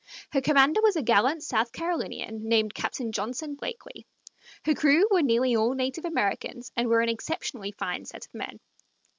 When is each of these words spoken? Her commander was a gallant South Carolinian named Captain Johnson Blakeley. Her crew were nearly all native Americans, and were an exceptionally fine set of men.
Her 0.31 0.41
commander 0.41 0.81
was 0.81 0.95
a 0.95 1.03
gallant 1.03 1.43
South 1.43 1.71
Carolinian 1.71 2.49
named 2.49 2.73
Captain 2.73 3.11
Johnson 3.11 3.53
Blakeley. 3.53 4.07
Her 4.65 4.73
crew 4.73 5.07
were 5.11 5.21
nearly 5.21 5.55
all 5.55 5.75
native 5.75 6.05
Americans, 6.05 6.71
and 6.75 6.87
were 6.87 7.01
an 7.01 7.09
exceptionally 7.09 7.71
fine 7.73 8.05
set 8.05 8.25
of 8.25 8.33
men. 8.33 8.59